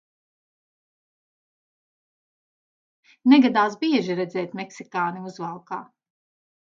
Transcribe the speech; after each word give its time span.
Negadās 3.35 3.77
bieži 3.85 4.17
redzēt 4.21 4.57
meksikāni 4.61 5.27
uzvalkā. 5.33 5.81